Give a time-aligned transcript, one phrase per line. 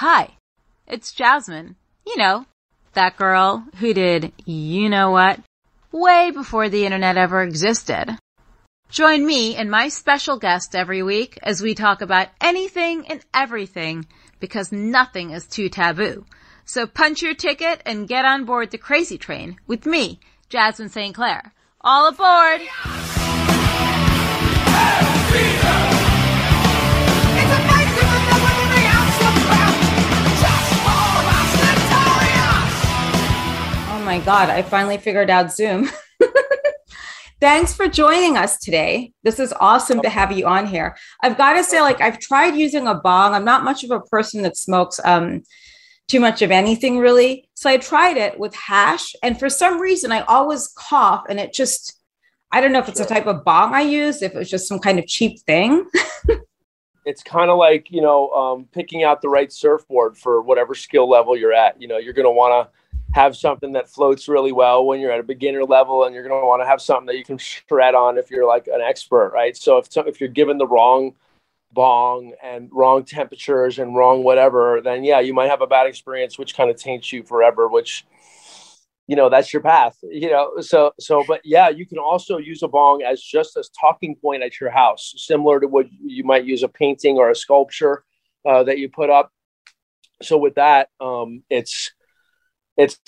[0.00, 0.30] Hi,
[0.86, 1.76] it's Jasmin.
[2.06, 2.46] You know,
[2.94, 5.40] that girl who did you know what
[5.92, 8.16] way before the internet ever existed.
[8.88, 14.06] Join me and my special guest every week as we talk about anything and everything
[14.38, 16.24] because nothing is too taboo.
[16.64, 21.14] So punch your ticket and get on board the crazy train with me, Jasmin St.
[21.14, 21.52] Clair.
[21.82, 22.62] All aboard!
[34.10, 35.88] My God, I finally figured out Zoom.
[37.40, 39.12] Thanks for joining us today.
[39.22, 40.96] This is awesome to have you on here.
[41.22, 43.34] I've got to say, like, I've tried using a bong.
[43.34, 45.42] I'm not much of a person that smokes um,
[46.08, 47.48] too much of anything really.
[47.54, 51.52] So I tried it with hash, and for some reason, I always cough, and it
[51.52, 51.96] just,
[52.50, 54.66] I don't know if it's a type of bong I use, if it was just
[54.66, 55.88] some kind of cheap thing.
[57.06, 61.08] it's kind of like, you know, um, picking out the right surfboard for whatever skill
[61.08, 61.80] level you're at.
[61.80, 62.79] You know, you're going to want to
[63.12, 66.40] have something that floats really well when you're at a beginner level and you're going
[66.40, 69.32] to want to have something that you can shred on if you're like an expert
[69.32, 69.56] right?
[69.56, 71.14] So if, if you're given the wrong
[71.72, 76.36] bong and wrong temperatures and wrong whatever then yeah you might have a bad experience
[76.36, 78.04] which kind of taints you forever which
[79.06, 80.60] you know that's your path you know?
[80.60, 84.42] So so but yeah you can also use a bong as just a talking point
[84.42, 88.04] at your house similar to what you might use a painting or a sculpture
[88.48, 89.30] uh, that you put up.
[90.22, 91.92] So with that um, it's
[92.76, 92.98] it's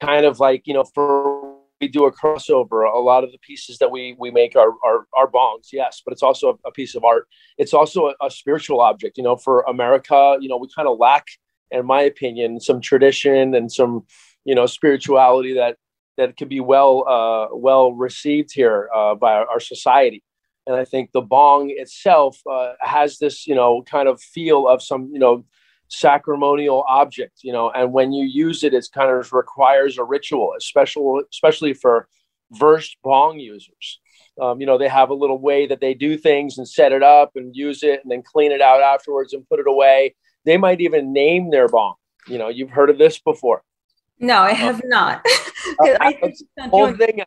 [0.00, 2.92] kind of like you know for we do a crossover.
[2.92, 6.12] A lot of the pieces that we we make are are, are bongs yes but
[6.12, 7.26] it's also a, a piece of art.
[7.58, 10.98] It's also a, a, spiritual object you know for america you know we kind of
[10.98, 11.26] lack
[11.70, 14.04] in my opinion some tradition and some
[14.44, 15.76] you know spirituality that
[16.16, 20.22] that could be well uh, well received here uh, by our, our, society.
[20.66, 24.82] And i think the bong itself uh, has this you know kind of feel of
[24.82, 25.44] some you know
[25.90, 30.54] sacramental object, you know, and when you use it, it kind of requires a ritual,
[30.56, 32.08] especially especially for
[32.52, 34.00] versed bong users.
[34.40, 37.02] Um, you know, they have a little way that they do things and set it
[37.02, 40.14] up and use it and then clean it out afterwards and put it away.
[40.44, 41.94] They might even name their bong.
[42.26, 43.62] You know, you've heard of this before.
[44.18, 45.26] No, I have um, not.
[45.80, 46.32] uh, I
[46.68, 47.22] whole thing,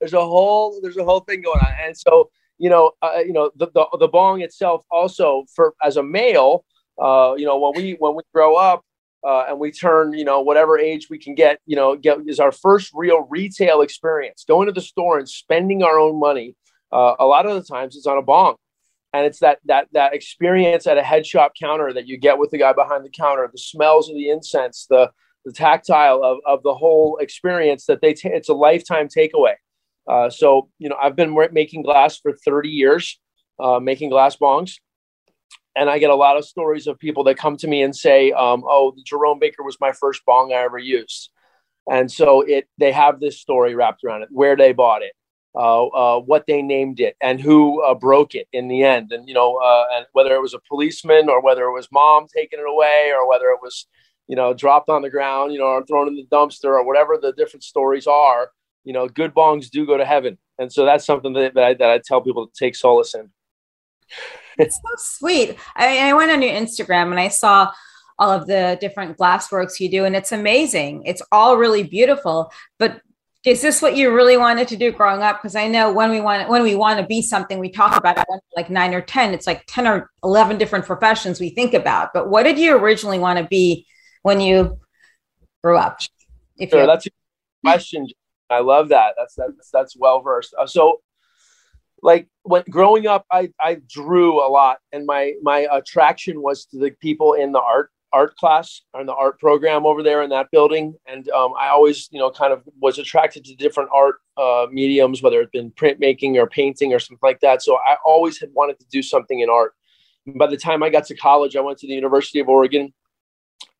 [0.00, 3.32] there's a whole there's a whole thing going on, and so you know, uh, you
[3.32, 6.64] know, the, the the bong itself also for as a male
[7.00, 8.82] uh, you know, when we when we grow up
[9.26, 12.40] uh, and we turn, you know, whatever age we can get, you know, get is
[12.40, 14.44] our first real retail experience.
[14.46, 16.56] Going to the store and spending our own money.
[16.92, 18.56] Uh, a lot of the times it's on a bong,
[19.12, 22.50] and it's that that that experience at a head shop counter that you get with
[22.50, 25.10] the guy behind the counter, the smells of the incense, the
[25.44, 29.54] the tactile of, of the whole experience that they t- it's a lifetime takeaway.
[30.08, 33.20] Uh, so you know, I've been making glass for 30 years,
[33.60, 34.78] uh, making glass bongs
[35.78, 38.32] and I get a lot of stories of people that come to me and say,
[38.32, 41.30] um, "Oh, Jerome Baker was my first bong I ever used,"
[41.90, 45.12] and so it they have this story wrapped around it, where they bought it,
[45.54, 49.28] uh, uh, what they named it, and who uh, broke it in the end, and
[49.28, 52.58] you know, uh, and whether it was a policeman or whether it was mom taking
[52.58, 53.86] it away or whether it was,
[54.26, 57.16] you know, dropped on the ground, you know, or thrown in the dumpster or whatever
[57.16, 58.50] the different stories are.
[58.84, 61.74] You know, good bongs do go to heaven, and so that's something that, that I,
[61.74, 63.30] that I tell people to take solace in
[64.58, 65.56] it's so sweet.
[65.76, 67.72] I, I went on your Instagram and I saw
[68.18, 71.04] all of the different glass works you do, and it's amazing.
[71.06, 72.52] It's all really beautiful.
[72.78, 73.00] But
[73.44, 75.40] is this what you really wanted to do growing up?
[75.40, 78.18] Because I know when we want when we want to be something, we talk about
[78.18, 78.26] it
[78.56, 79.32] like nine or ten.
[79.32, 82.12] It's like ten or eleven different professions we think about.
[82.12, 83.86] But what did you originally want to be
[84.22, 84.78] when you
[85.62, 86.00] grew up?
[86.56, 87.10] If sure, that's a
[87.64, 88.08] question.
[88.50, 89.14] I love that.
[89.16, 90.54] That's that's that's well versed.
[90.58, 91.00] Uh, so
[92.02, 96.78] like when growing up I, I drew a lot and my my attraction was to
[96.78, 100.30] the people in the art art class or in the art program over there in
[100.30, 100.94] that building.
[101.06, 105.22] And um, i always you know kind of was attracted to different art uh, mediums
[105.22, 107.62] whether it's been printmaking or painting or something like that.
[107.62, 109.74] So i always had wanted to do something in art.
[110.26, 112.92] By the time i got to college i went to the university of oregon.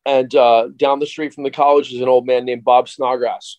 [0.05, 3.57] And uh, down the street from the college is an old man named bob snodgrass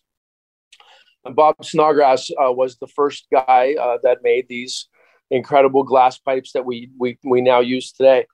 [1.25, 4.87] and Bob Snodgrass uh, was the first guy uh, that made these
[5.29, 8.25] incredible glass pipes that we, we, we now use today.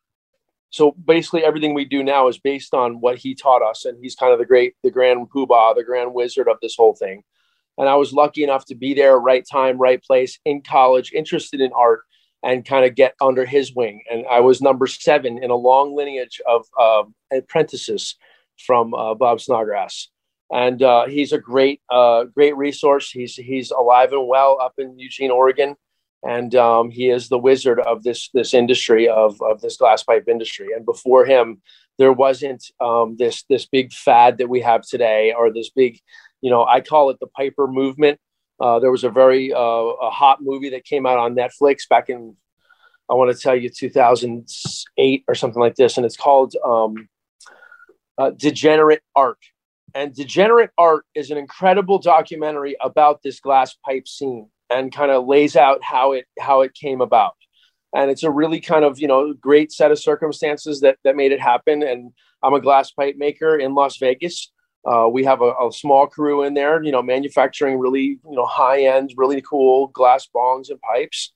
[0.69, 4.15] So basically, everything we do now is based on what he taught us, and he's
[4.15, 7.23] kind of the great, the grand poobah, the grand wizard of this whole thing.
[7.77, 11.61] And I was lucky enough to be there, right time, right place, in college, interested
[11.61, 12.01] in art,
[12.43, 14.03] and kind of get under his wing.
[14.11, 18.15] And I was number seven in a long lineage of uh, apprentices
[18.65, 20.09] from uh, Bob Snodgrass
[20.51, 23.11] and uh, he's a great uh, great resource.
[23.11, 25.75] He's he's alive and well up in Eugene, Oregon,
[26.23, 30.27] and um, he is the wizard of this this industry of of this glass pipe
[30.27, 30.67] industry.
[30.75, 31.61] And before him,
[31.97, 35.99] there wasn't um, this this big fad that we have today, or this big,
[36.41, 38.19] you know, I call it the Piper movement.
[38.59, 42.09] Uh, there was a very uh, a hot movie that came out on Netflix back
[42.09, 42.35] in
[43.09, 47.07] I want to tell you 2008 or something like this, and it's called um,
[48.17, 49.39] uh, Degenerate Art.
[49.95, 55.25] And Degenerate Art is an incredible documentary about this glass pipe scene and kind of
[55.25, 57.35] lays out how it how it came about.
[57.95, 61.31] And it's a really kind of you know great set of circumstances that that made
[61.31, 61.83] it happen.
[61.83, 62.11] And
[62.43, 64.51] I'm a glass pipe maker in Las Vegas.
[64.85, 68.45] Uh, we have a, a, small crew in there, you know, manufacturing really you know
[68.45, 71.33] high end, really cool glass bongs and pipes.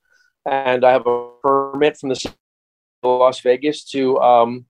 [0.49, 2.33] And I have a permit from the
[3.03, 4.65] Las Vegas to um,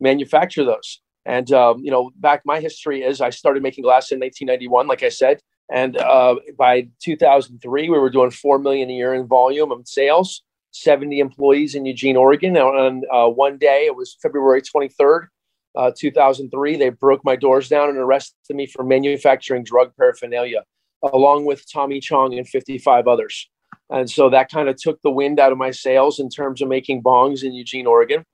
[0.00, 1.00] manufacture those.
[1.26, 5.02] And um, you know, back my history is I started making glass in 1991, like
[5.02, 5.40] I said,
[5.70, 10.42] and uh, by 2003 we were doing four million a year in volume of sales.
[10.72, 12.54] 70 employees in Eugene, Oregon.
[12.54, 15.28] And uh, one day, it was February 23rd,
[15.76, 20.64] uh, 2003, they broke my doors down and arrested me for manufacturing drug paraphernalia,
[21.12, 23.48] along with Tommy Chong and 55 others.
[23.90, 26.68] And so that kind of took the wind out of my sails in terms of
[26.68, 28.24] making bongs in Eugene, Oregon.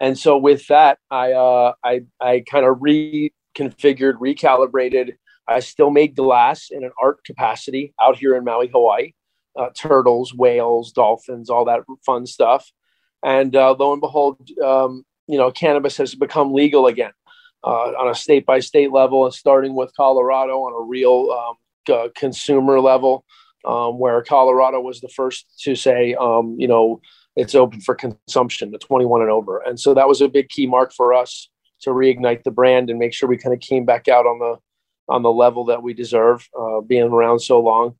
[0.00, 5.12] And so with that, I uh, I I kind of reconfigured, recalibrated.
[5.46, 9.12] I still made glass in an art capacity out here in Maui, Hawaii.
[9.56, 12.72] Uh, turtles, whales, dolphins, all that fun stuff.
[13.22, 17.12] And uh, lo and behold, um, you know, cannabis has become legal again
[17.62, 22.10] uh, on a state by state level, and starting with Colorado on a real um,
[22.16, 23.24] consumer level,
[23.64, 27.00] um, where Colorado was the first to say, um, you know,
[27.36, 29.58] it's open for consumption the 21 and over.
[29.58, 31.48] And so that was a big key mark for us
[31.80, 34.56] to reignite the brand and make sure we kind of came back out on the
[35.06, 37.94] on the level that we deserve, uh, being around so long.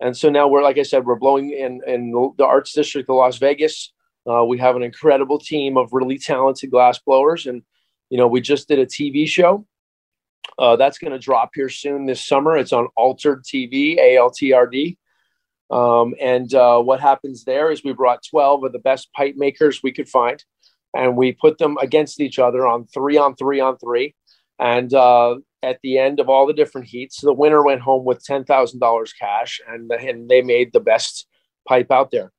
[0.00, 3.16] And so now we're, like I said, we're blowing in in the arts district of
[3.16, 3.92] Las Vegas.
[4.28, 7.62] Uh, we have an incredible team of really talented glass blowers, and
[8.10, 9.66] you know we just did a TV show
[10.58, 12.56] uh, that's going to drop here soon this summer.
[12.56, 14.98] It's on Altered TV, A L T R D.
[15.70, 19.82] Um, and uh, what happens there is we brought 12 of the best pipe makers
[19.82, 20.42] we could find,
[20.96, 24.14] and we put them against each other on three on three on three.
[24.58, 28.24] And uh, at the end of all the different heats, the winner went home with
[28.24, 31.26] $10,000 cash, and, and they made the best
[31.66, 32.32] pipe out there.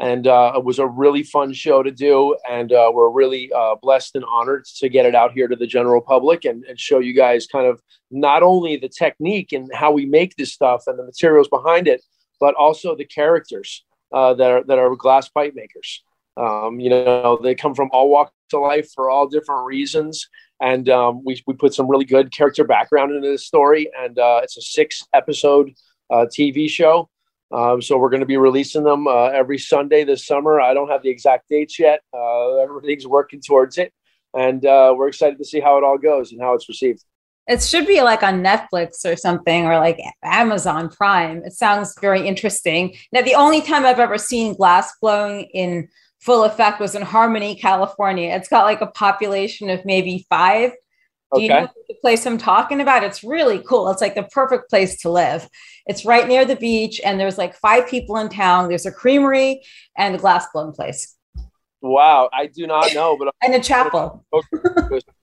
[0.00, 2.34] And uh, it was a really fun show to do.
[2.48, 5.66] And uh, we're really uh, blessed and honored to get it out here to the
[5.66, 9.92] general public and, and show you guys kind of not only the technique and how
[9.92, 12.02] we make this stuff and the materials behind it,
[12.40, 16.02] but also the characters uh, that are that are glass pipe makers.
[16.36, 20.28] Um, you know, they come from all walks of life for all different reasons,
[20.60, 23.90] and um, we we put some really good character background into this story.
[23.96, 25.72] And uh, it's a six episode
[26.10, 27.08] uh, TV show.
[27.52, 30.60] Um, so we're going to be releasing them uh, every Sunday this summer.
[30.60, 32.00] I don't have the exact dates yet.
[32.14, 33.92] Uh, everything's working towards it,
[34.34, 37.04] and uh, we're excited to see how it all goes and how it's received.
[37.50, 41.42] It should be like on Netflix or something or like Amazon Prime.
[41.44, 42.94] It sounds very interesting.
[43.10, 45.88] Now, the only time I've ever seen glass blowing in
[46.20, 48.30] full effect was in Harmony, California.
[48.36, 50.70] It's got like a population of maybe five.
[51.32, 51.40] Okay.
[51.40, 53.02] Do you know the place I'm talking about?
[53.02, 53.90] It's really cool.
[53.90, 55.48] It's like the perfect place to live.
[55.86, 58.68] It's right near the beach, and there's like five people in town.
[58.68, 59.62] There's a creamery
[59.96, 61.16] and a glass blowing place.
[61.82, 64.24] Wow, I do not know, but and a chapel.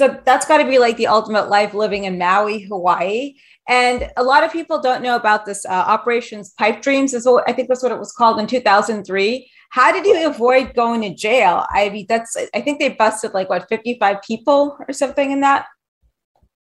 [0.00, 3.34] So that's got to be like the ultimate life living in Maui, Hawaii.
[3.68, 7.12] And a lot of people don't know about this uh, Operations Pipe Dreams.
[7.12, 9.50] Is what, I think that's what it was called in 2003.
[9.68, 11.66] How did you avoid going to jail?
[11.68, 15.66] I mean, that's I think they busted like what 55 people or something in that.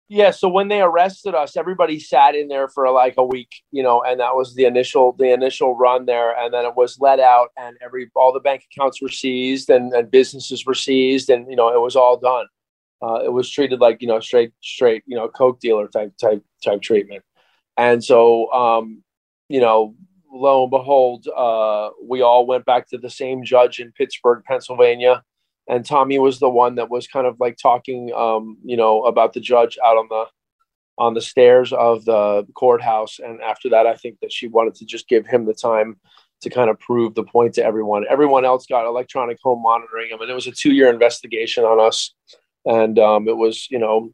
[0.08, 3.84] Yeah, so when they arrested us, everybody sat in there for like a week, you
[3.84, 7.20] know, and that was the initial the initial run there, and then it was let
[7.20, 11.50] out, and every all the bank accounts were seized, and, and businesses were seized, and
[11.50, 12.46] you know it was all done
[13.06, 16.44] uh, it was treated like you know straight straight you know coke dealer type type
[16.64, 17.24] type treatment.
[17.78, 19.04] And so um,
[19.50, 19.96] you know
[20.32, 25.24] lo and behold uh, we all went back to the same judge in pittsburgh pennsylvania.
[25.68, 29.34] And tommy was the one that was kind of like talking um, you know about
[29.34, 30.26] the judge out on the
[30.98, 33.20] on the stairs of the courthouse.
[33.20, 35.98] And after that i think that she wanted to just give him the time
[36.42, 38.04] to kind of prove the point to everyone.
[38.10, 42.14] Everyone else got electronic home monitoring I mean, it was a two-year investigation on us
[42.66, 44.12] and um, it was you know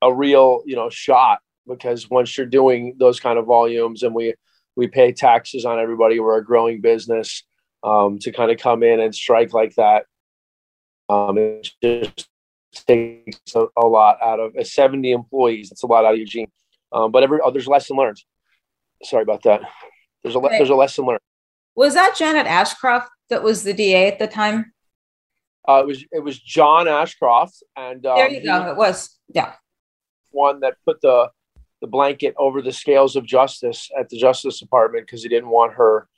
[0.00, 4.34] a real you know shot because once you're doing those kind of volumes and we
[4.76, 7.44] we pay taxes on everybody we're a growing business
[7.84, 10.06] um, to kind of come in and strike like that
[11.08, 12.28] um, it just
[12.86, 16.50] takes a, a lot out of uh, 70 employees it's a lot out of eugene
[16.92, 18.18] um, but every oh, there's a lesson learned
[19.04, 19.62] sorry about that.
[20.22, 20.58] There's a okay.
[20.58, 21.20] there's a lesson learned.
[21.74, 24.71] Was that Janet Ashcroft that was the DA at the time?
[25.68, 28.70] Uh, it was it was John Ashcroft, and um, there you go.
[28.70, 29.54] It was yeah,
[30.30, 31.30] one that put the
[31.80, 35.74] the blanket over the scales of justice at the Justice Department because he didn't want
[35.74, 36.08] her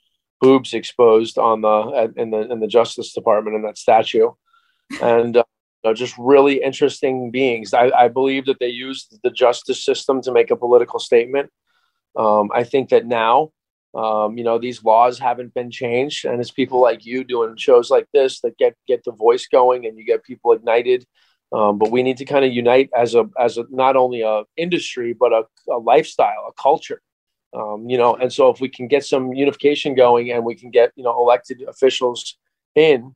[0.41, 4.31] boobs exposed on the in the in the Justice Department in that statue,
[5.01, 7.73] and uh, just really interesting beings.
[7.73, 11.51] I, I believe that they used the justice system to make a political statement.
[12.15, 13.51] Um, I think that now
[13.95, 17.89] um, you know, these laws haven't been changed, and it's people like you doing shows
[17.89, 21.05] like this that get get the voice going, and you get people ignited.
[21.53, 24.43] Um, but we need to kind of unite as a as a not only a
[24.57, 27.01] industry but a, a lifestyle, a culture.
[27.53, 30.71] Um, you know, and so if we can get some unification going, and we can
[30.71, 32.37] get you know elected officials
[32.75, 33.15] in,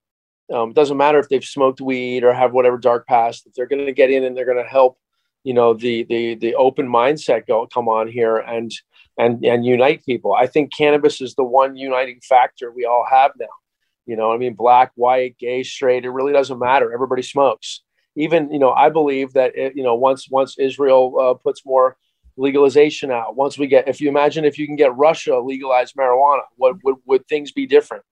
[0.54, 3.46] um, it doesn't matter if they've smoked weed or have whatever dark past.
[3.46, 4.98] If they're going to get in and they're going to help,
[5.44, 8.72] you know, the the the open mindset go come on here and
[9.20, 10.34] and and unite people.
[10.34, 13.48] I think cannabis is the one uniting factor we all have now.
[14.08, 16.92] You know, I mean, black, white, gay, straight, it really doesn't matter.
[16.92, 17.82] Everybody smokes.
[18.16, 21.98] Even, you know, I believe that it, you know, once once Israel uh, puts more
[22.38, 26.42] legalization out, once we get, if you imagine if you can get Russia legalized marijuana,
[26.56, 28.04] what would would things be different?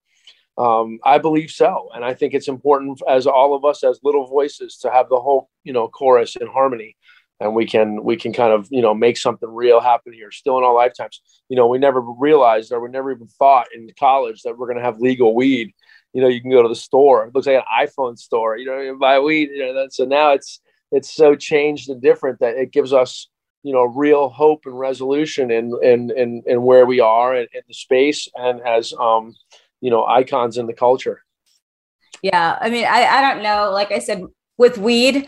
[0.58, 4.28] Um, I believe so, and I think it's important as all of us as little
[4.28, 6.96] voices to have the whole, you know, chorus in harmony
[7.40, 10.32] and we can we can kind of you know make something real happen here.
[10.32, 13.90] Still in our lifetimes you know we never realized or we never even thought in
[14.00, 15.74] college that we're going to have legal weed.
[16.14, 17.26] You know you can go to the store.
[17.26, 18.58] It looks like an iphone store.
[18.58, 20.60] You know you buy weed you know so now it's
[20.92, 23.28] it's so changed and different that it gives us
[23.64, 27.62] you know real hope and resolution in in in, in where we are in, in
[27.68, 29.36] the space and as um
[29.82, 31.22] you know icons in the culture.
[32.24, 33.70] Yeah i mean i i don't know.
[33.72, 34.24] Like i said
[34.58, 35.28] with weed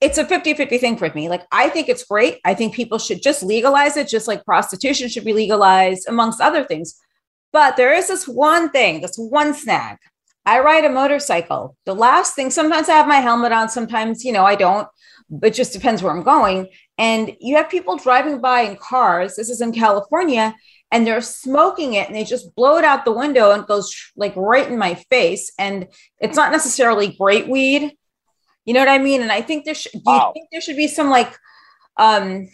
[0.00, 1.28] it's a 50 50 thing for me.
[1.28, 2.38] Like, I think it's great.
[2.44, 6.64] I think people should just legalize it, just like prostitution should be legalized, amongst other
[6.64, 6.98] things.
[7.52, 9.98] But there is this one thing, this one snag.
[10.46, 11.76] I ride a motorcycle.
[11.84, 14.88] The last thing, sometimes I have my helmet on, sometimes, you know, I don't.
[15.42, 16.68] It just depends where I'm going.
[16.96, 19.36] And you have people driving by in cars.
[19.36, 20.54] This is in California,
[20.90, 24.34] and they're smoking it and they just blow it out the window and goes like
[24.36, 25.52] right in my face.
[25.58, 25.86] And
[26.20, 27.92] it's not necessarily great weed
[28.64, 29.22] you know what I mean?
[29.22, 30.18] And I think there should, wow.
[30.18, 31.34] do you think there should be some like,
[31.96, 32.48] um,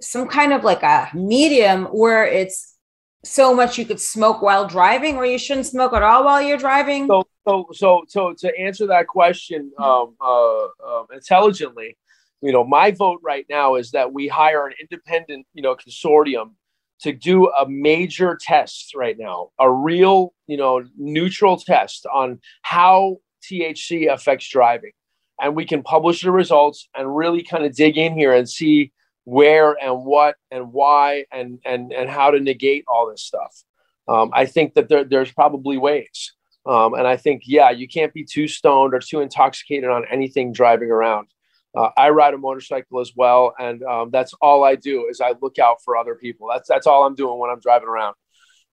[0.00, 2.76] some kind of like a medium where it's
[3.24, 6.58] so much you could smoke while driving or you shouldn't smoke at all while you're
[6.58, 7.06] driving?
[7.06, 11.96] So, so, so, so to answer that question um, uh, uh, intelligently,
[12.42, 16.52] you know, my vote right now is that we hire an independent, you know, consortium
[17.00, 23.18] to do a major test right now, a real, you know, neutral test on how
[23.50, 24.92] THC affects driving
[25.40, 28.92] and we can publish the results and really kind of dig in here and see
[29.24, 33.62] where and what and why and and and how to negate all this stuff.
[34.08, 36.32] Um, I think that there, there's probably ways,
[36.64, 40.52] um, and I think yeah, you can't be too stoned or too intoxicated on anything
[40.52, 41.28] driving around.
[41.76, 45.34] Uh, I ride a motorcycle as well, and um, that's all I do is I
[45.42, 46.48] look out for other people.
[46.50, 48.14] That's that's all I'm doing when I'm driving around.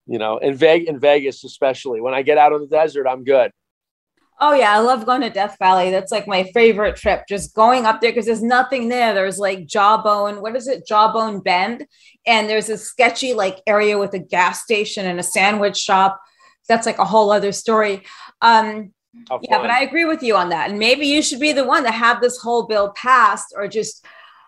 [0.06, 3.50] You know, in in Vegas especially, when I get out of the desert, I'm good.
[4.40, 5.90] Oh yeah, I love going to Death Valley.
[5.90, 7.22] That's like my favorite trip.
[7.28, 9.14] Just going up there because there's nothing there.
[9.14, 10.40] There's like Jawbone.
[10.40, 10.86] What is it?
[10.86, 11.86] Jawbone Bend,
[12.26, 16.20] and there's a sketchy like area with a gas station and a sandwich shop.
[16.68, 18.02] That's like a whole other story.
[18.40, 18.92] Um,
[19.42, 20.70] yeah, but I agree with you on that.
[20.70, 24.04] And maybe you should be the one to have this whole bill passed, or just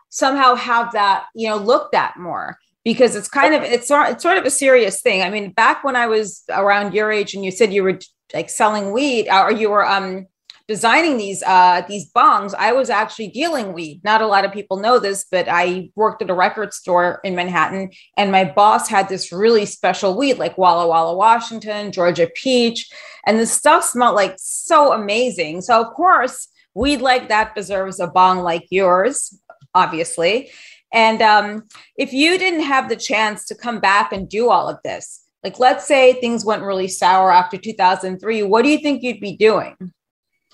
[0.09, 4.39] somehow have that you know looked at more because it's kind of it's it's sort
[4.39, 5.23] of a serious thing.
[5.23, 7.99] I mean, back when I was around your age and you said you were
[8.35, 10.27] like selling weed or you were um
[10.69, 14.01] designing these uh these bongs i was actually dealing weed.
[14.03, 17.35] Not a lot of people know this but i worked at a record store in
[17.35, 22.91] manhattan and my boss had this really special weed like walla walla washington georgia peach
[23.27, 25.61] and the stuff smelled like so amazing.
[25.61, 29.39] So of course weed like that deserves a bong like yours
[29.75, 30.51] obviously.
[30.93, 31.65] And um,
[31.99, 35.61] if you didn't have the chance to come back and do all of this like,
[35.61, 38.43] let's say things went really sour after 2003.
[38.43, 39.77] What do you think you'd be doing?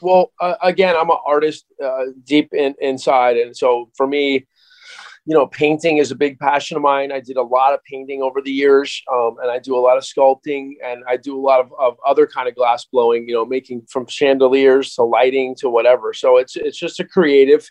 [0.03, 3.39] Well, uh, again, I'm an artist uh, deep in, inside.
[3.39, 4.47] And so for me,
[5.25, 7.11] you know, painting is a big passion of mine.
[7.11, 9.97] I did a lot of painting over the years, um, and I do a lot
[9.97, 13.27] of sculpting, and I do a lot of, of other kind of glass blowing.
[13.29, 16.13] You know, making from chandeliers to lighting to whatever.
[16.13, 17.67] So it's it's just a creative.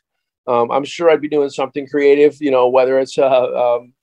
[0.47, 2.37] Um, I'm sure I'd be doing something creative.
[2.39, 3.93] You know, whether it's uh, um,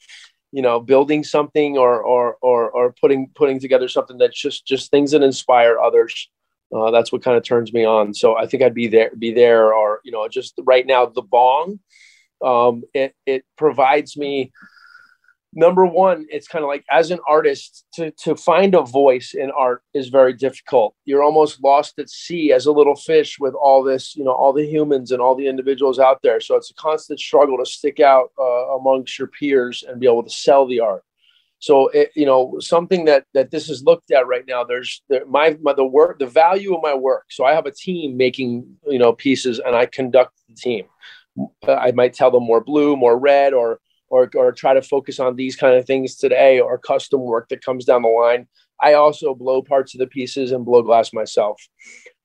[0.52, 4.90] you know building something or or or, or putting putting together something that's just just
[4.90, 6.28] things that inspire others
[6.75, 8.12] uh, that's what kind of turns me on.
[8.12, 11.23] So i think i'd be there be there or you know just right now the
[11.23, 11.81] bong
[12.40, 14.52] um, it, it provides me
[15.52, 19.50] number one, it's kind of like as an artist to to find a voice in
[19.50, 20.95] art is very difficult.
[21.05, 24.52] You're almost lost at sea as a little fish with all this, you know, all
[24.52, 26.40] the humans and all the individuals out there.
[26.40, 30.25] So it's a constant struggle to stick out uh, amongst your peers and be able
[30.25, 31.02] to sell the art.
[31.61, 34.64] So it, you know something that that this is looked at right now.
[34.64, 37.26] There's the, my, my the work, the value of my work.
[37.31, 40.85] So I have a team making you know pieces, and I conduct the team.
[41.67, 45.37] I might tell them more blue, more red, or or or try to focus on
[45.37, 48.47] these kind of things today, or custom work that comes down the line.
[48.81, 51.61] I also blow parts of the pieces and blow glass myself.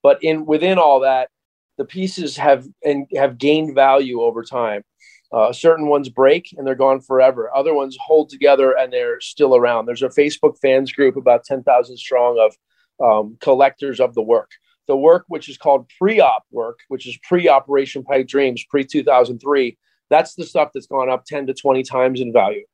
[0.01, 1.29] But in within all that,
[1.77, 4.83] the pieces have and have gained value over time.
[5.31, 7.49] Uh, certain ones break and they're gone forever.
[7.55, 9.87] Other ones hold together and they're still around.
[9.87, 12.55] There's a Facebook fans group about 10,000 strong of
[13.03, 14.51] um, collectors of the work.
[14.87, 18.83] The work, which is called pre op work, which is pre Operation Pipe Dreams, pre
[18.83, 19.77] 2003,
[20.09, 22.65] that's the stuff that's gone up 10 to 20 times in value.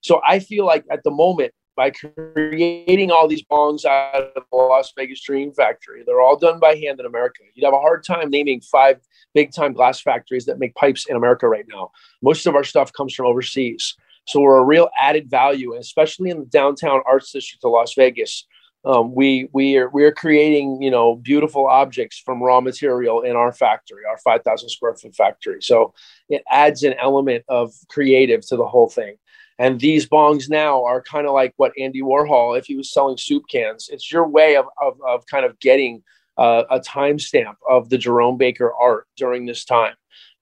[0.00, 4.56] So I feel like at the moment, by creating all these bongs out of the
[4.56, 6.02] Las Vegas Dream Factory.
[6.04, 7.40] They're all done by hand in America.
[7.54, 9.00] You'd have a hard time naming five
[9.32, 11.90] big time glass factories that make pipes in America right now.
[12.22, 13.94] Most of our stuff comes from overseas.
[14.26, 18.46] So we're a real added value, especially in the downtown arts district of Las Vegas.
[18.84, 23.36] Um, we we are we are creating you know beautiful objects from raw material in
[23.36, 25.60] our factory, our 5,000 square foot factory.
[25.60, 25.92] So
[26.28, 29.16] it adds an element of creative to the whole thing.
[29.58, 33.18] And these bongs now are kind of like what Andy Warhol, if he was selling
[33.18, 36.02] soup cans, it's your way of, of, of kind of getting
[36.38, 39.92] uh, a timestamp of the Jerome Baker art during this time.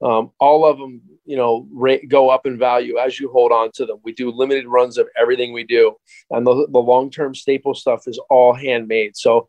[0.00, 1.68] Um, all of them, you know,
[2.08, 3.98] go up in value as you hold on to them.
[4.04, 5.96] We do limited runs of everything we do,
[6.30, 9.16] and the, the long term staple stuff is all handmade.
[9.16, 9.48] So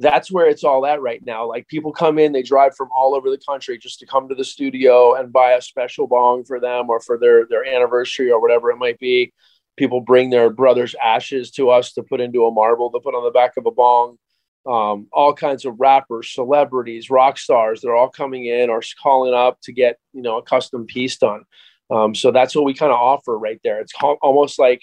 [0.00, 1.48] that's where it's all at right now.
[1.48, 4.34] Like people come in, they drive from all over the country just to come to
[4.34, 8.40] the studio and buy a special bong for them or for their their anniversary or
[8.40, 9.32] whatever it might be.
[9.76, 13.24] People bring their brother's ashes to us to put into a marble to put on
[13.24, 14.18] the back of a bong.
[14.66, 19.60] Um, all kinds of rappers, celebrities, rock stars, they're all coming in or calling up
[19.62, 21.44] to get you know a custom piece done.
[21.90, 23.80] Um, so that's what we kind of offer right there.
[23.80, 24.82] It's almost like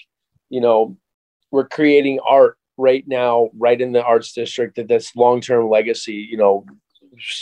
[0.50, 0.96] you know
[1.50, 6.26] we're creating art right now, right in the arts district, that this long term legacy,
[6.30, 6.64] you know,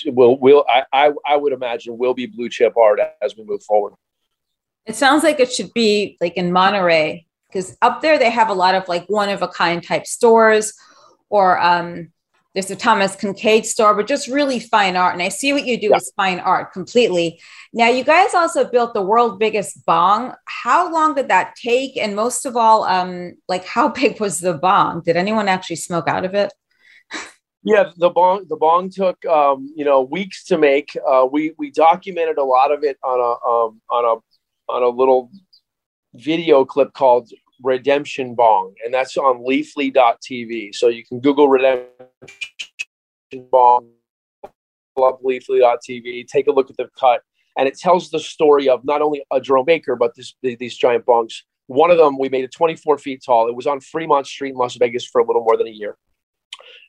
[0.06, 3.62] will will I, I I would imagine will be blue chip art as we move
[3.62, 3.94] forward.
[4.86, 8.54] It sounds like it should be like in Monterey because up there they have a
[8.54, 10.74] lot of like one of a kind type stores
[11.28, 12.12] or um
[12.54, 15.14] there's a Thomas Kinkade store, but just really fine art.
[15.14, 15.96] And I see what you do yeah.
[15.96, 17.40] is fine art completely.
[17.72, 20.34] Now, you guys also built the world biggest bong.
[20.46, 21.96] How long did that take?
[21.96, 25.02] And most of all, um, like how big was the bong?
[25.02, 26.52] Did anyone actually smoke out of it?
[27.62, 30.96] Yeah, the bong the bong took um, you know weeks to make.
[31.06, 34.88] Uh, we we documented a lot of it on a um, on a on a
[34.88, 35.30] little
[36.14, 37.30] video clip called
[37.62, 40.74] Redemption Bong, and that's on leafly.tv.
[40.74, 41.88] So you can Google Redemption
[43.50, 43.90] Bong,
[45.02, 47.22] up leafly.tv, take a look at the cut,
[47.56, 51.06] and it tells the story of not only a Jerome Baker, but this, these giant
[51.06, 51.42] bongs.
[51.66, 53.48] One of them, we made it 24 feet tall.
[53.48, 55.96] It was on Fremont Street in Las Vegas for a little more than a year.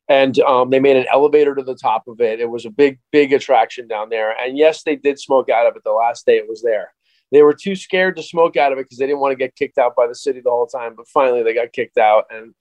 [0.09, 2.39] And um, they made an elevator to the top of it.
[2.39, 4.35] It was a big, big attraction down there.
[4.41, 6.93] And yes, they did smoke out of it the last day it was there
[7.31, 9.55] they were too scared to smoke out of it because they didn't want to get
[9.55, 10.95] kicked out by the city the whole time.
[10.95, 12.53] But finally, they got kicked out and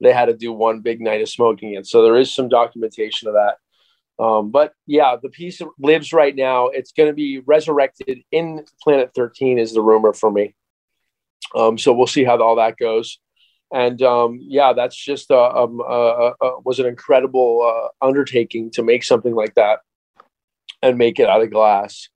[0.00, 1.86] they had to do one big night of smoking it.
[1.86, 3.56] So there is some documentation of that.
[4.22, 6.68] Um, but yeah, the piece lives right now.
[6.68, 10.54] It's going to be resurrected in Planet 13, is the rumor for me.
[11.54, 13.18] Um, so we'll see how all that goes.
[13.72, 18.84] And um, yeah, that's just a, a, a, a was an incredible uh, undertaking to
[18.84, 19.80] make something like that
[20.80, 22.08] and make it out of glass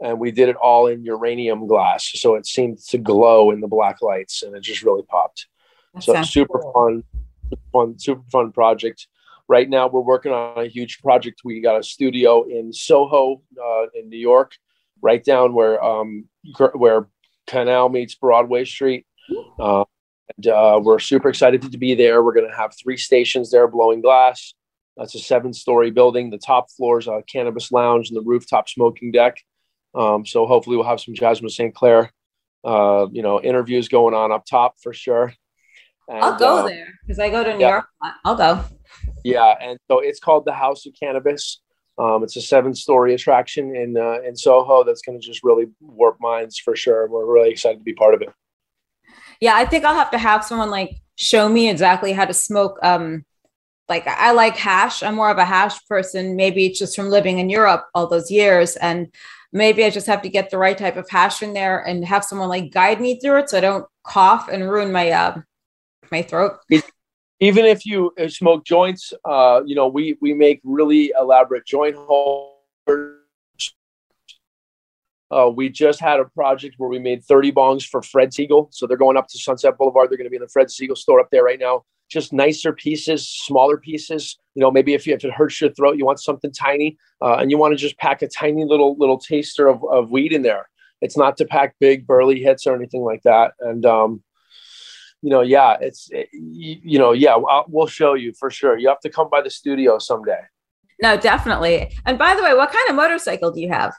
[0.00, 3.68] and we did it all in uranium glass so it seemed to glow in the
[3.68, 5.46] black lights and it just really popped.
[5.94, 6.72] That so super cool.
[6.72, 7.04] fun
[7.72, 9.06] fun super fun project.
[9.48, 11.42] Right now we're working on a huge project.
[11.44, 14.52] We got a studio in soho uh, in new york
[15.02, 16.28] right down where um
[16.74, 17.08] where
[17.46, 19.06] canal meets broadway street.
[19.58, 19.84] Uh,
[20.36, 22.22] and uh, we're super excited to be there.
[22.22, 24.54] We're going to have three stations there blowing glass.
[24.96, 26.30] That's a seven story building.
[26.30, 29.38] The top floor is a cannabis lounge and the rooftop smoking deck
[29.94, 31.74] um, so hopefully we'll have some Jasmin St.
[31.74, 32.12] Clair,
[32.64, 35.34] uh, you know, interviews going on up top for sure.
[36.08, 37.70] And, I'll go uh, there because I go to New yeah.
[37.70, 37.84] York.
[38.24, 38.64] I'll go.
[39.24, 41.60] Yeah, and so it's called the House of Cannabis.
[41.98, 46.16] Um, it's a seven-story attraction in uh, in Soho that's going to just really warp
[46.20, 47.08] minds for sure.
[47.08, 48.30] We're really excited to be part of it.
[49.40, 52.78] Yeah, I think I'll have to have someone like show me exactly how to smoke.
[52.82, 53.24] Um,
[53.88, 55.02] like I like hash.
[55.02, 56.36] I'm more of a hash person.
[56.36, 59.12] Maybe it's just from living in Europe all those years, and
[59.52, 62.48] maybe I just have to get the right type of passion there and have someone
[62.48, 65.40] like guide me through it so I don't cough and ruin my uh,
[66.10, 66.58] my throat.
[67.42, 73.16] Even if you smoke joints, uh, you know, we we make really elaborate joint holders.
[75.30, 78.66] Uh, we just had a project where we made 30 bongs for Fred Segal.
[78.74, 80.10] So they're going up to Sunset Boulevard.
[80.10, 81.84] They're going to be in the Fred Segal store up there right now.
[82.10, 84.36] Just nicer pieces, smaller pieces.
[84.54, 87.36] You know, maybe if, you, if it hurts your throat, you want something tiny, uh,
[87.36, 90.42] and you want to just pack a tiny little little taster of, of weed in
[90.42, 90.68] there.
[91.00, 93.52] It's not to pack big burly hits or anything like that.
[93.60, 94.22] And um,
[95.22, 98.78] you know, yeah, it's it, you, know, yeah, I'll, we'll show you for sure.
[98.78, 100.40] You have to come by the studio someday.
[101.02, 101.96] No, definitely.
[102.04, 103.94] And by the way, what kind of motorcycle do you have?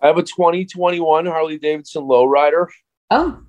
[0.00, 2.66] I have a 2021 Harley Davidson Lowrider.
[3.10, 3.42] Oh,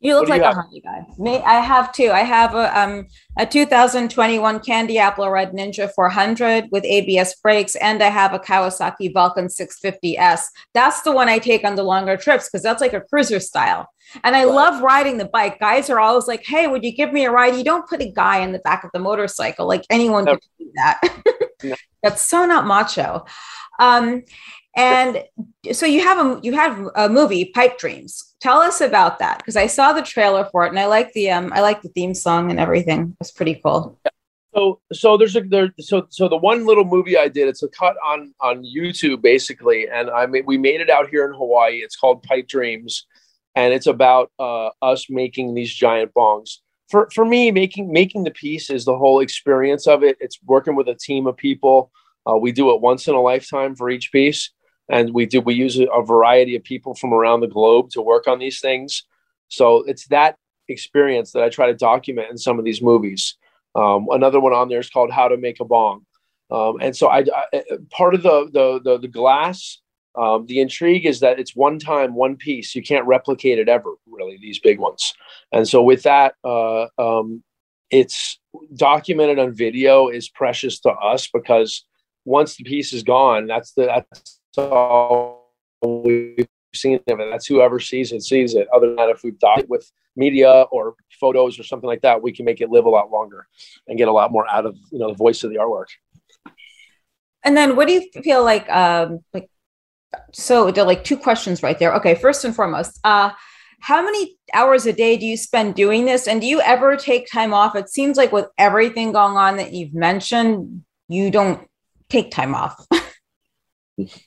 [0.00, 1.06] you look like you a Harley guy.
[1.18, 2.10] Me, I have two.
[2.10, 3.06] I have a um
[3.38, 9.12] a 2021 Candy Apple Red Ninja 400 with ABS brakes, and I have a Kawasaki
[9.12, 10.42] Vulcan 650S.
[10.74, 13.88] That's the one I take on the longer trips because that's like a cruiser style.
[14.22, 14.54] And I right.
[14.54, 15.58] love riding the bike.
[15.58, 18.10] Guys are always like, "Hey, would you give me a ride?" You don't put a
[18.10, 19.66] guy in the back of the motorcycle.
[19.66, 21.00] Like anyone can do that.
[22.02, 23.24] that's so not macho.
[23.78, 24.24] Um,
[24.76, 25.24] and
[25.72, 28.34] so you have a you have a movie, Pipe Dreams.
[28.40, 31.30] Tell us about that because I saw the trailer for it and I like the
[31.30, 33.16] um I like the theme song and everything.
[33.20, 33.98] It's pretty cool.
[34.54, 37.48] So so there's a there so so the one little movie I did.
[37.48, 41.26] It's a cut on on YouTube basically, and I mean we made it out here
[41.26, 41.76] in Hawaii.
[41.76, 43.06] It's called Pipe Dreams,
[43.54, 46.58] and it's about uh, us making these giant bongs.
[46.90, 50.18] For for me, making making the piece is the whole experience of it.
[50.20, 51.90] It's working with a team of people.
[52.28, 54.50] Uh, we do it once in a lifetime for each piece
[54.88, 58.26] and we do we use a variety of people from around the globe to work
[58.26, 59.04] on these things.
[59.48, 60.36] So it's that
[60.68, 63.36] experience that i try to document in some of these movies.
[63.76, 66.06] Um, another one on there is called how to make a bong.
[66.50, 69.80] Um, and so I, I, part of the the the, the glass
[70.16, 72.74] um, the intrigue is that it's one time one piece.
[72.74, 75.12] You can't replicate it ever really these big ones.
[75.52, 77.42] And so with that uh, um,
[77.90, 78.38] it's
[78.74, 81.84] documented on video is precious to us because
[82.24, 87.28] once the piece is gone that's the that's all we've seen of it.
[87.30, 88.68] That's whoever sees it sees it.
[88.74, 92.22] Other than that, if we've done it with media or photos or something like that,
[92.22, 93.46] we can make it live a lot longer
[93.86, 95.86] and get a lot more out of you know the voice of the artwork.
[97.44, 98.68] And then, what do you feel like?
[98.70, 99.48] Um, like,
[100.32, 101.94] so there are like two questions right there.
[101.94, 103.30] Okay, first and foremost, uh,
[103.80, 106.26] how many hours a day do you spend doing this?
[106.26, 107.76] And do you ever take time off?
[107.76, 111.68] It seems like with everything going on that you've mentioned, you don't
[112.08, 112.84] take time off.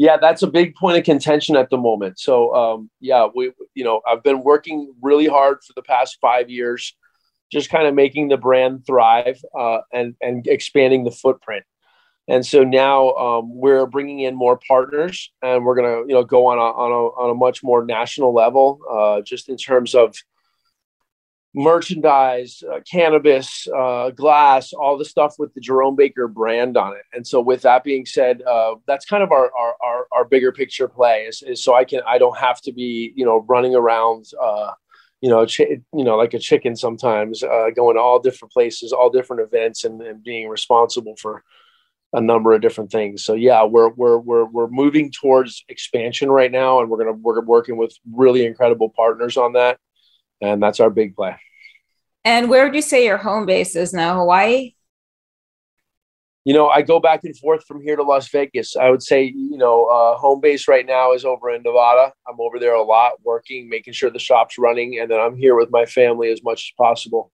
[0.00, 2.18] yeah, that's a big point of contention at the moment.
[2.18, 6.48] So, um, yeah, we, you know, I've been working really hard for the past five
[6.48, 6.96] years,
[7.52, 11.64] just kind of making the brand thrive uh, and and expanding the footprint.
[12.28, 16.46] And so now um, we're bringing in more partners, and we're gonna, you know, go
[16.46, 20.16] on a on a on a much more national level, uh, just in terms of
[21.54, 27.02] merchandise, uh, cannabis, uh, glass, all the stuff with the Jerome Baker brand on it.
[27.12, 30.52] And so, with that being said, uh, that's kind of our, our, our our bigger
[30.52, 33.74] picture play is, is so I can I don't have to be you know running
[33.74, 34.26] around.
[34.40, 34.72] Uh,
[35.22, 38.90] you know, ch- you know, like a chicken sometimes, uh, going to all different places,
[38.90, 41.44] all different events, and, and being responsible for
[42.14, 43.22] a number of different things.
[43.22, 47.44] So yeah, we're we're we're we're moving towards expansion right now, and we're gonna we're
[47.44, 49.78] working with really incredible partners on that
[50.40, 51.36] and that's our big play.
[52.24, 54.16] And where would you say your home base is now?
[54.16, 54.74] Hawaii?
[56.44, 58.74] You know, I go back and forth from here to Las Vegas.
[58.74, 62.12] I would say, you know, uh, home base right now is over in Nevada.
[62.26, 65.54] I'm over there a lot, working, making sure the shop's running, and then I'm here
[65.54, 67.30] with my family as much as possible.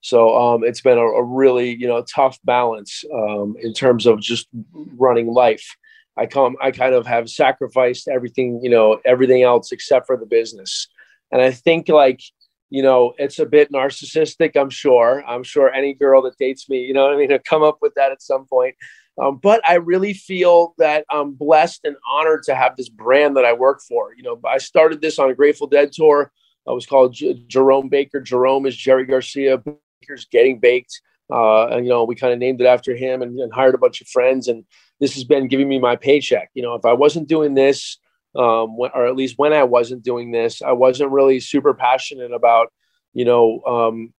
[0.00, 4.20] So um, it's been a, a, really, you know, tough balance um, in terms of
[4.20, 5.76] just running life.
[6.16, 10.26] I come, I kind of have sacrificed everything, you know, everything else except for the
[10.26, 10.88] business.
[11.30, 12.20] And I think like
[12.70, 15.24] you know, it's a bit narcissistic, I'm sure.
[15.26, 17.94] I'm sure any girl that dates me, you know I mean, to come up with
[17.94, 18.74] that at some point.
[19.20, 23.44] Um, but I really feel that I'm blessed and honored to have this brand that
[23.44, 24.14] I work for.
[24.14, 26.30] You know, I started this on a Grateful Dead tour.
[26.68, 28.20] I was called J- Jerome Baker.
[28.20, 29.58] Jerome is Jerry Garcia.
[29.58, 31.00] Baker's Getting Baked.
[31.30, 33.78] Uh, and, you know, we kind of named it after him and, and hired a
[33.78, 34.46] bunch of friends.
[34.46, 34.64] And
[35.00, 36.50] this has been giving me my paycheck.
[36.54, 37.98] You know, if I wasn't doing this,
[38.36, 42.72] um, or at least when I wasn't doing this, I wasn't really super passionate about,
[43.12, 44.12] you know, um,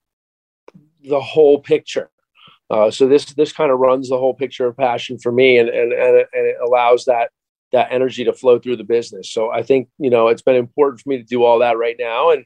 [1.03, 2.09] the whole picture.
[2.69, 5.69] Uh, so this this kind of runs the whole picture of passion for me, and
[5.69, 7.31] and and it, and it allows that
[7.71, 9.31] that energy to flow through the business.
[9.31, 11.95] So I think you know it's been important for me to do all that right
[11.97, 12.45] now, and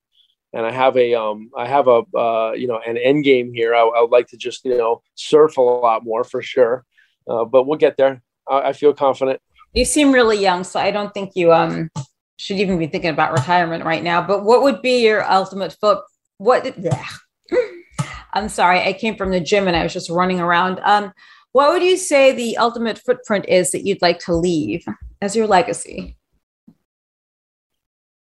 [0.53, 3.75] and I have a um I have a uh, you know an end game here.
[3.75, 6.85] I, I would like to just you know surf a lot more for sure,
[7.29, 8.21] uh, but we'll get there.
[8.49, 9.41] I, I feel confident.
[9.73, 11.89] You seem really young, so I don't think you um
[12.37, 14.25] should even be thinking about retirement right now.
[14.25, 16.03] But what would be your ultimate foot?
[16.37, 16.77] What?
[16.77, 17.05] Yeah.
[18.33, 20.79] I'm sorry, I came from the gym and I was just running around.
[20.83, 21.13] Um,
[21.51, 24.83] what would you say the ultimate footprint is that you'd like to leave
[25.21, 26.17] as your legacy?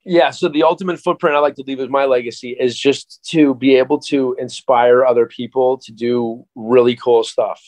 [0.05, 3.55] Yeah, so the ultimate footprint I like to leave as my legacy is just to
[3.55, 7.61] be able to inspire other people to do really cool stuff.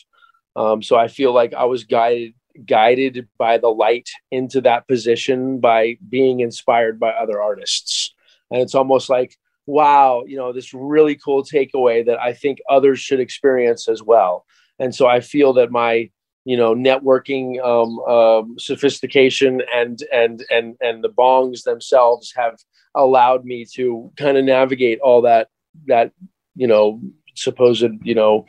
[0.55, 5.59] Um, so I feel like I was guided guided by the light into that position
[5.59, 8.13] by being inspired by other artists.
[8.51, 12.99] And it's almost like, wow, you know, this really cool takeaway that I think others
[12.99, 14.45] should experience as well.
[14.79, 16.09] And so I feel that my,
[16.45, 22.57] you know, networking um, um, sophistication and and and and the bongs themselves have
[22.95, 25.49] allowed me to kind of navigate all that
[25.85, 26.11] that
[26.55, 27.01] you know
[27.35, 28.45] supposed you know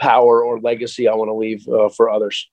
[0.00, 2.50] power or legacy I want to leave uh, for others.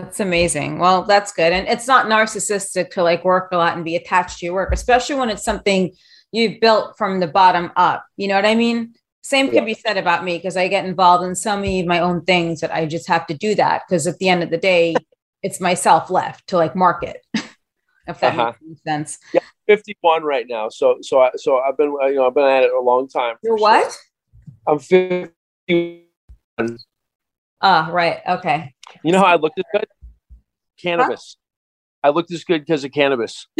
[0.00, 0.78] That's amazing.
[0.78, 1.52] Well, that's good.
[1.52, 4.72] And it's not narcissistic to like work a lot and be attached to your work,
[4.72, 5.92] especially when it's something
[6.32, 8.04] you've built from the bottom up.
[8.16, 8.94] You know what I mean?
[9.22, 12.00] Same can be said about me because I get involved in so many of my
[12.00, 14.56] own things that I just have to do that because at the end of the
[14.56, 14.96] day,
[15.42, 17.18] it's myself left to like market.
[17.34, 18.54] if that uh-huh.
[18.62, 19.18] makes sense.
[19.32, 20.70] Yeah, 51 right now.
[20.70, 23.36] So so I so I've been you know I've been at it a long time.
[23.42, 23.82] You're what?
[23.82, 23.92] Sure.
[24.66, 26.78] I'm 51.
[27.62, 28.20] Ah, right.
[28.26, 28.74] Okay.
[29.04, 29.86] You know how I looked this good?
[30.80, 31.36] Cannabis.
[32.02, 32.08] Huh?
[32.08, 33.46] I looked this good because of cannabis.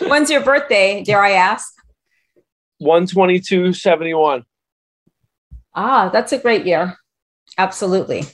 [0.00, 1.02] When's your birthday?
[1.02, 1.74] Dare I ask?
[2.82, 4.44] 122.71.
[5.74, 6.96] Ah, that's a great year.
[7.58, 8.24] Absolutely.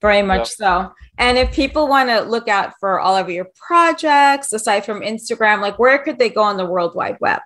[0.00, 0.92] Very much so.
[1.18, 5.60] And if people want to look out for all of your projects aside from Instagram,
[5.60, 7.40] like where could they go on the World Wide Web?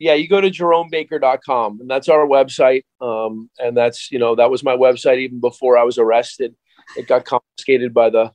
[0.00, 2.84] Yeah, you go to jeromebaker.com and that's our website.
[3.02, 6.56] Um, and that's, you know, that was my website even before I was arrested.
[6.96, 8.32] It got confiscated by the,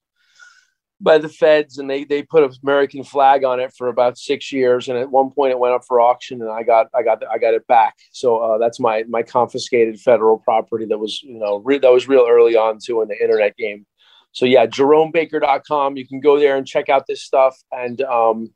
[1.01, 4.53] by the feds and they, they put an American flag on it for about six
[4.53, 4.87] years.
[4.87, 7.39] And at one point it went up for auction and I got, I got, I
[7.39, 7.95] got it back.
[8.11, 12.07] So uh, that's my, my confiscated federal property that was, you know, re- that was
[12.07, 13.87] real early on too in the internet game.
[14.33, 15.97] So yeah, jeromebaker.com.
[15.97, 17.57] You can go there and check out this stuff.
[17.71, 18.53] And, um,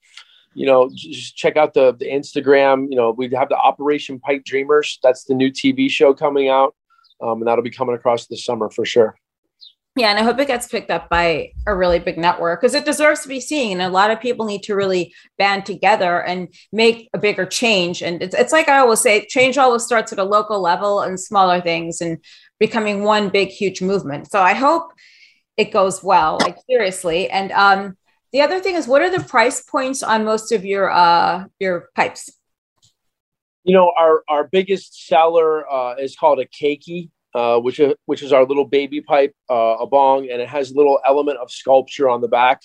[0.60, 2.88] you know, just check out the, the Instagram.
[2.89, 5.00] You know, we have the Operation Pipe Dreamers.
[5.02, 6.76] That's the new TV show coming out.
[7.22, 9.15] Um, and that'll be coming across this summer for sure.
[9.95, 12.84] Yeah, and I hope it gets picked up by a really big network because it
[12.84, 13.80] deserves to be seen.
[13.80, 18.04] And a lot of people need to really band together and make a bigger change.
[18.04, 21.17] And it's, it's like I always say, change always starts at a local level and
[21.17, 22.17] smaller things and
[22.60, 24.30] becoming one big, huge movement.
[24.30, 24.91] So I hope
[25.56, 27.30] it goes well, like seriously.
[27.30, 27.98] And um,
[28.32, 31.89] the other thing is, what are the price points on most of your uh, your
[31.96, 32.32] pipes?
[33.63, 38.24] You know, our our biggest seller uh, is called a keiki, uh, which is which
[38.24, 41.52] is our little baby pipe, uh, a bong, and it has a little element of
[41.52, 42.62] sculpture on the back.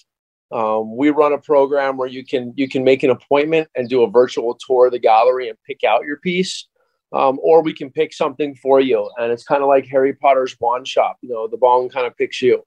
[0.52, 4.02] Um, we run a program where you can you can make an appointment and do
[4.02, 6.68] a virtual tour of the gallery and pick out your piece,
[7.12, 10.56] um, or we can pick something for you, and it's kind of like Harry Potter's
[10.60, 11.16] wand shop.
[11.22, 12.62] You know, the bong kind of picks you.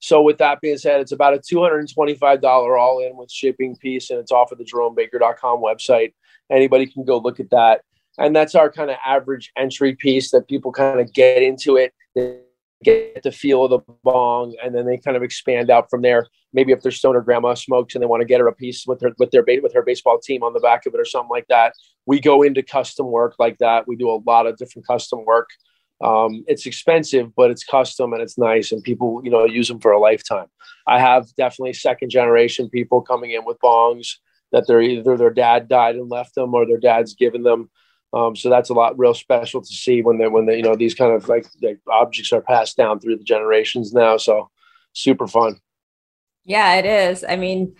[0.00, 2.44] So with that being said, it's about a $225
[2.78, 6.14] all in with shipping piece and it's off of the jeromebaker.com website.
[6.50, 7.82] Anybody can go look at that.
[8.18, 11.92] And that's our kind of average entry piece that people kind of get into it,
[12.14, 12.38] they
[12.82, 16.26] get the feel of the bong, and then they kind of expand out from there.
[16.52, 19.00] Maybe if their stoner grandma smokes and they want to get her a piece with
[19.02, 21.46] her with their with her baseball team on the back of it or something like
[21.48, 21.74] that.
[22.06, 23.86] We go into custom work like that.
[23.86, 25.48] We do a lot of different custom work
[26.00, 29.80] um, it's expensive, but it's custom and it's nice, and people you know use them
[29.80, 30.46] for a lifetime.
[30.86, 34.16] I have definitely second generation people coming in with bongs
[34.52, 37.70] that they're either their dad died and left them or their dad's given them.
[38.12, 40.74] Um, so that's a lot real special to see when they when they you know
[40.74, 44.16] these kind of like, like objects are passed down through the generations now.
[44.16, 44.50] So
[44.92, 45.60] super fun.
[46.44, 47.24] Yeah, it is.
[47.28, 47.76] I mean,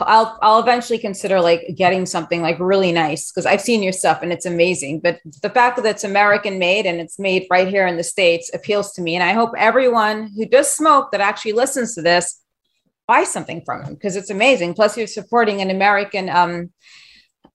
[0.00, 4.22] I'll I'll eventually consider like getting something like really nice because I've seen your stuff
[4.22, 5.00] and it's amazing.
[5.00, 8.50] But the fact that it's American made and it's made right here in the States
[8.54, 9.16] appeals to me.
[9.16, 12.40] And I hope everyone who does smoke that actually listens to this
[13.08, 14.74] buy something from him because it's amazing.
[14.74, 16.70] Plus, you're supporting an American um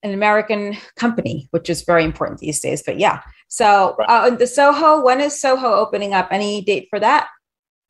[0.04, 2.84] an American company, which is very important these days.
[2.86, 3.22] But yeah.
[3.48, 6.28] So uh, the Soho, when is Soho opening up?
[6.32, 7.28] Any date for that?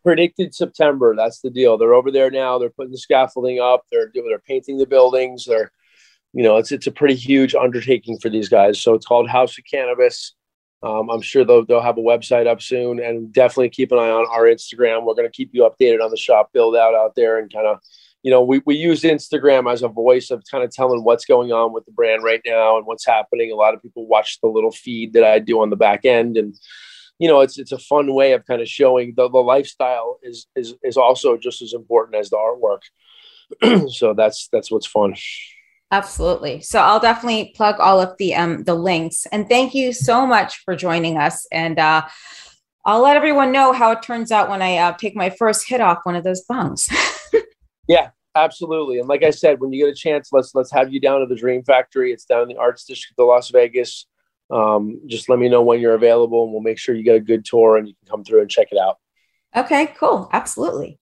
[0.03, 1.15] Predicted September.
[1.15, 1.77] That's the deal.
[1.77, 2.59] They're over there now.
[2.59, 3.83] They're putting the scaffolding up.
[3.91, 4.27] They're doing.
[4.27, 5.45] They're painting the buildings.
[5.45, 5.71] They're,
[6.33, 8.81] you know, it's it's a pretty huge undertaking for these guys.
[8.81, 10.35] So it's called House of Cannabis.
[10.83, 14.11] Um, I'm sure they'll they'll have a website up soon, and definitely keep an eye
[14.11, 15.05] on our Instagram.
[15.05, 17.67] We're going to keep you updated on the shop build out out there, and kind
[17.67, 17.79] of,
[18.21, 21.53] you know, we we use Instagram as a voice of kind of telling what's going
[21.53, 23.49] on with the brand right now and what's happening.
[23.49, 26.35] A lot of people watch the little feed that I do on the back end,
[26.35, 26.53] and
[27.19, 30.47] you know, it's it's a fun way of kind of showing the, the lifestyle is
[30.55, 33.89] is is also just as important as the artwork.
[33.91, 35.15] so that's that's what's fun.
[35.91, 36.59] Absolutely.
[36.61, 39.25] So I'll definitely plug all of the um the links.
[39.27, 41.45] And thank you so much for joining us.
[41.51, 42.07] And uh
[42.85, 45.79] I'll let everyone know how it turns out when I uh, take my first hit
[45.79, 46.89] off one of those bungs.
[47.87, 48.99] yeah, absolutely.
[48.99, 51.25] And like I said, when you get a chance, let's let's have you down to
[51.25, 52.11] the Dream Factory.
[52.11, 54.05] It's down in the Arts District of Las Vegas.
[54.49, 57.19] Um, just let me know when you're available, and we'll make sure you get a
[57.19, 58.97] good tour and you can come through and check it out.
[59.55, 60.29] Okay, cool.
[60.33, 60.99] Absolutely.